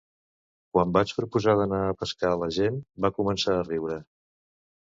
[0.77, 4.01] Quan vaig proposar d'anar a pescar la gent va començar a riure